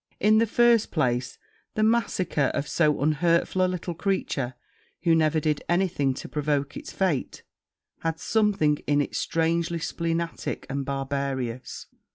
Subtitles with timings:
[0.19, 1.37] In the first place,
[1.75, 4.55] the massacre of so unhurtful a creature,
[5.03, 7.43] who never did any thing to provoke it's fate,
[7.99, 11.85] had something in it strangely splenetic and barbarous.